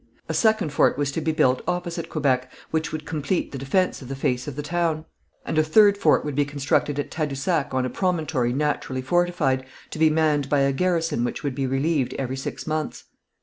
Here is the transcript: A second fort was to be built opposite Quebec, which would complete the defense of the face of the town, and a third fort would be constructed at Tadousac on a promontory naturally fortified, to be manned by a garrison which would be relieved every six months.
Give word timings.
A 0.27 0.33
second 0.33 0.69
fort 0.73 0.97
was 0.97 1.11
to 1.11 1.21
be 1.21 1.31
built 1.31 1.61
opposite 1.67 2.09
Quebec, 2.09 2.51
which 2.71 2.91
would 2.91 3.05
complete 3.05 3.51
the 3.51 3.59
defense 3.59 4.01
of 4.01 4.07
the 4.07 4.15
face 4.15 4.47
of 4.47 4.55
the 4.55 4.63
town, 4.63 5.05
and 5.45 5.59
a 5.59 5.63
third 5.63 5.95
fort 5.95 6.25
would 6.25 6.33
be 6.33 6.43
constructed 6.43 6.97
at 6.97 7.11
Tadousac 7.11 7.71
on 7.71 7.85
a 7.85 7.89
promontory 7.91 8.51
naturally 8.51 9.03
fortified, 9.03 9.63
to 9.91 9.99
be 9.99 10.09
manned 10.09 10.49
by 10.49 10.61
a 10.61 10.73
garrison 10.73 11.23
which 11.23 11.43
would 11.43 11.53
be 11.53 11.67
relieved 11.67 12.15
every 12.15 12.35
six 12.35 12.65
months. 12.65 13.03